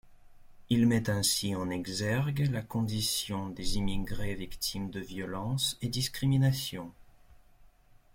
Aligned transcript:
Il 0.71 0.87
met 0.87 1.11
ainsi 1.11 1.53
en 1.53 1.69
exergue 1.69 2.49
la 2.51 2.63
condition 2.63 3.49
des 3.49 3.77
immigrés 3.77 4.33
victimes 4.33 4.89
de 4.89 4.99
violence 4.99 5.77
et 5.83 5.89
discriminations. 5.89 6.91